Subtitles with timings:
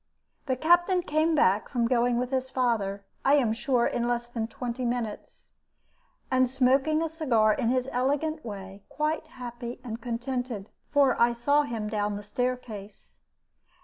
[0.47, 4.47] The Captain came back from going with his father, I am sure, in less than
[4.47, 5.49] twenty minutes,
[6.31, 11.61] and smoking a cigar in his elegant way, quite happy and contented, for I saw
[11.61, 13.19] him down the staircase.